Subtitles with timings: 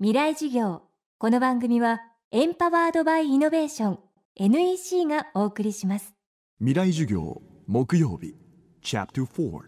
[0.00, 0.82] 未来事業。
[1.18, 2.00] この番組は
[2.32, 3.98] エンパワードバイイノベーション
[4.34, 6.14] NEC がお送りします。
[6.58, 8.34] 未来授業木曜日
[8.82, 9.60] チャプター4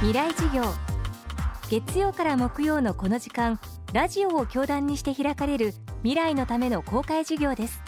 [0.00, 0.64] 未来事業。
[1.70, 3.60] 月曜から木曜のこの時間
[3.92, 5.72] ラジオを教壇にして開かれる
[6.02, 7.80] 未来のための公開授業です。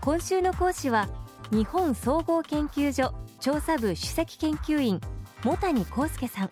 [0.00, 1.08] 今週の講師は
[1.50, 5.00] 日本総合研究所調査部首席研究員
[5.42, 6.50] 茂谷康介さん。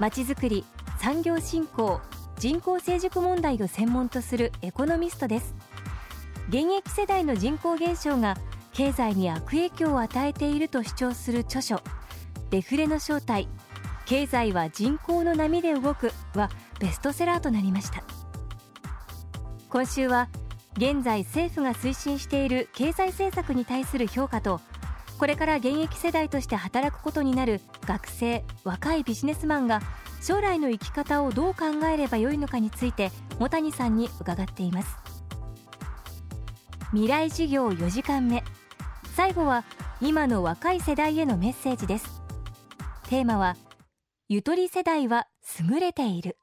[0.00, 0.64] まちづくり
[0.98, 2.00] 産業振興
[2.38, 5.54] 人口成熟問題を専門とするエコノミストです。
[6.48, 8.36] 現役世代の人口減少が
[8.72, 11.80] 経済に悪影響を与えていると主張する著書
[12.50, 13.48] デフレの正体
[14.06, 16.48] 経済は人口の波で動くは
[16.80, 18.02] ベストセラーとなりました。
[19.68, 20.28] 今週は
[20.76, 24.60] 現在政府が推進している経済政策に対する評価と
[25.18, 29.82] これから現役世代として働くことになる学生若いビジネスマンが
[30.20, 34.96] 将来の生き方をどう考えればよいのかについて茂谷さんに伺っています。
[36.90, 38.42] 未来事業4時間目。
[39.14, 39.64] 最後は
[40.00, 42.22] 今の若い世代へのメッセージです。
[43.08, 43.56] テーマは
[44.28, 45.26] ゆとり世代は
[45.60, 46.36] 優れている。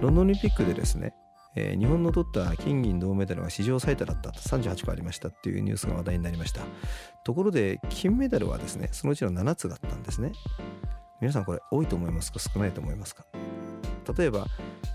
[0.00, 1.12] ロンドンオリンピックでですね、
[1.56, 6.62] えー日本の取った金銀銅メダルが史上最多だった38個ありましたっていうニュースが話題になりました。
[7.24, 10.32] ところで金メダルはですねそのうちの7つだったんですね。
[11.20, 12.38] 皆さんこれ多いと思いますか？
[12.38, 13.24] 少ないと思いますか？
[14.16, 14.46] 例えば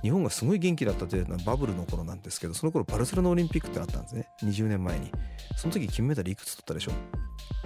[0.02, 4.28] 日本がすごい元気だったというのはバブルの頃なんですけどその頃バルセロナオリンピックってあったんですね。
[4.44, 5.12] 20年前に。
[5.56, 6.92] その時金メダルいくつ取ったでしょ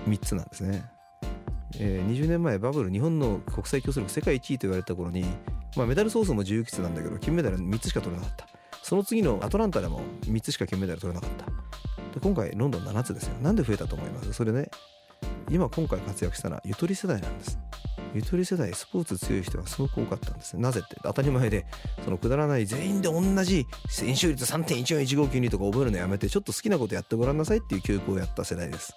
[0.06, 0.84] う？3つなんですね、
[1.78, 5.26] えー20年前バブル日本の国際競争力世界1位と言われた頃に、
[5.76, 8.48] まあ、メダル総数も自由基なんだけど金メダル3つしか取れなかった。
[8.82, 11.46] その次のアトランタでも3つしか金メダル取れなかった。
[11.46, 11.52] で
[12.22, 13.36] 今回ロンドン7つですよ。
[13.42, 14.34] なんで増えたと思います？
[14.34, 14.70] それね。
[15.50, 17.58] 今今回活躍したのはゆとり世代なんです。
[18.14, 20.62] ゆとり世代スポーツ強い人がすごく多かったんですね。
[20.62, 21.66] なぜって当たり前で
[22.04, 23.68] そのくだらない全員で同じ
[24.04, 28.96] 円周率3.141592とか覚えるのやめてちょっと好きなことやってごらんなさいっていう教育をやった世代です。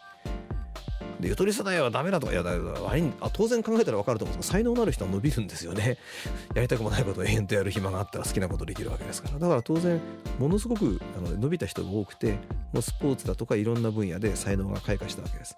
[1.22, 5.96] でゆとり世代はダメだとかいやだ割にあ当然考えたら分かると思うんですけど才能のある人は伸びるんですよね。
[6.54, 9.38] やりたくもないことを延々とやる暇があったら好きなことできるわけですから。
[9.38, 10.00] だから当然
[10.38, 12.32] ものすごくあの伸びた人が多くて
[12.72, 15.56] もうスポーツだとかいろんな分野で才能が開花したわけです。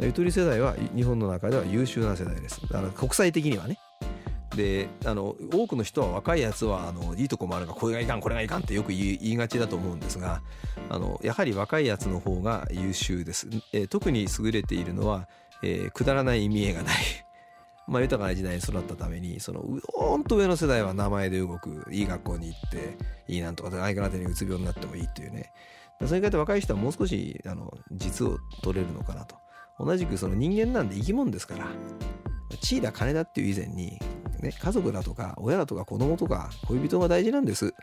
[0.00, 2.60] ゆとり世代は日本の中では優秀な世代です。
[2.62, 3.78] だから国際的にはね。
[4.56, 10.42] であの多くの人は若いやつはあのいいとこもあるがこれがいかんこれがいかんってよく言い言いがちだと思うんですが
[10.88, 15.28] あのやはり若いやつの方が優秀です、えー特に優れているのは、
[15.62, 16.96] えーくだらない意味合いがない。
[17.86, 21.86] まあ豊かな時代に育ったためにそのうほんと上の世代は名前で動く。
[21.90, 22.96] いい学校に行って
[23.28, 25.52] いいなんとか相方にうつ病になってもいいっていうね。
[26.00, 29.36] それに変えて若い人はもう少しあの実を取れるのかなと。
[29.78, 31.66] 同じくその人間なんで生き物ですから。
[32.60, 33.98] 地位だ金だっていう以前に、
[34.40, 37.74] ね、家族だとか親だとか子供とか恋人が大事なんです。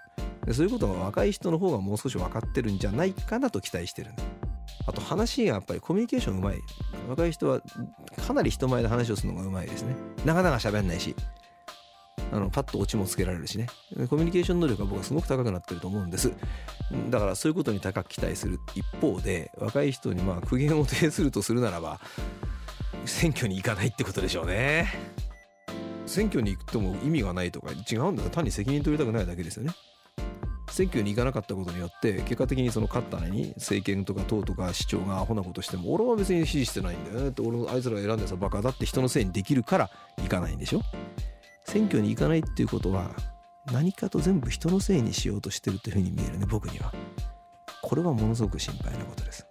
[0.46, 4.12] でそういうことが若い人の方がもう少し分かってるんじゃないかなと期待してる
[4.88, 6.60] あと話がやっぱりコミュニケーションうまい。
[7.08, 7.62] 若い人は
[8.26, 9.96] かなり人前で話をするのがうまいですね。
[10.26, 11.16] なかなか喋んないし。
[12.32, 13.68] あのパッとオチもつけられるしね。
[14.10, 16.32] コミュニケーション能力が僕はすごく高くなってると思うんです。
[17.10, 22.00] だからそういうことに高く期待する一方で若い人にまあ苦言を呈するとするならば
[23.06, 24.88] 選挙に行かないってことでしょうね。
[26.06, 28.30] 選挙に行くとも意味がないとか違うんだよ。
[28.30, 29.74] 単に責任取りたくないだけですよね。
[30.70, 40.82] 選挙に行かなかったことによって結果的にその勝ったのに政権とか党とか市長がアホなことしても俺は別に支持してないんだよねって俺のあいつら選んでさバカだって人のせいにできるから行かないんでしょ。
[41.66, 43.12] 選挙に行かないっていうことは
[43.72, 46.94] 何かと全部人のせいにしようとしてるというふうに見えるね僕には。
[47.82, 49.48] これはものすごく心配なことです。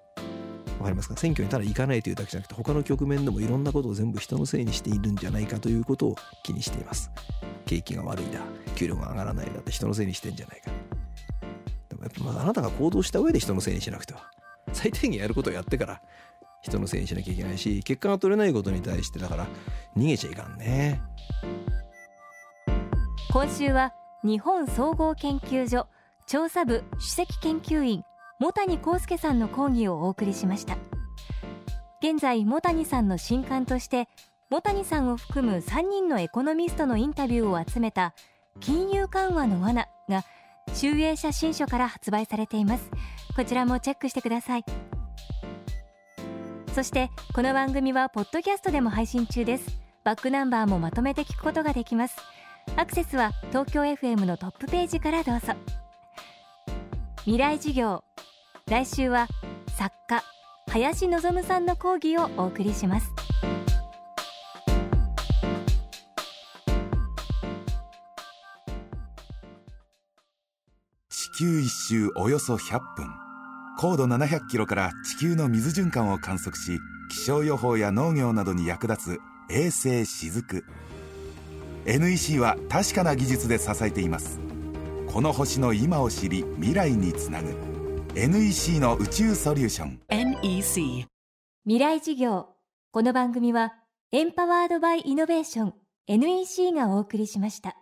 [0.78, 1.16] わかりますか？
[1.16, 7.10] 選挙にただ行かないというだけじゃなくて他の局面でもいろんなことを全部人のせいにしているんじゃないかということを気にしています。
[7.66, 8.40] 景気が悪いだ
[8.74, 10.70] 給料が上がらないだって人のせいにしてんじゃないか。
[11.88, 14.30] でもやっぱまああなたが行動した上で人のせいにしなくては。
[14.72, 16.02] 最低限やることをやってから
[16.62, 19.46] 人のせいにしなきゃいけないし結果が取れないことに対してだから
[19.96, 21.00] 逃げちゃいかんね。
[23.32, 23.92] 今週は
[24.22, 25.88] 日本総合研究所
[26.26, 28.02] 調査部首席研究員
[28.38, 30.76] 茂谷康介さんの講義をお送りしました。
[32.00, 34.08] 現在茂谷さんの新刊として
[34.50, 38.14] 茂谷さんを含む3人のエコノミストのインタビューを集めた
[38.60, 40.24] 金融緩和の罠が
[40.72, 42.90] 集英写真書から発売されています。
[43.34, 44.64] こちらもチェックしてください。
[46.74, 49.78] そしてこの番組はポッドキャストでも配信中です。
[50.02, 52.16] バックナンバーもまとめて聞くことができます。
[52.76, 55.52] アクセスは東京 FM のトップページからどうぞ。
[57.18, 58.02] 未来授業
[58.66, 59.28] 来週は
[59.78, 60.24] 作家
[60.72, 63.12] 林望さんの講義をお送りします。
[71.08, 73.08] 地球一周およそ100分。
[73.78, 76.80] 高度700キロから地球の水循環を観測し
[77.10, 80.64] 気象予報や農業などに役立つ衛星しずく。
[81.86, 84.40] NEC は確かな技術で支えています。
[85.06, 87.54] この星の今を知り未来につなぐ。
[88.14, 90.00] NEC の宇宙ソリューション。
[90.08, 91.06] NEC
[91.64, 92.54] 未来事業。
[92.94, 93.74] この番組は
[94.12, 95.74] エンパワードバイイノベーション
[96.06, 97.76] NEC がお送りしました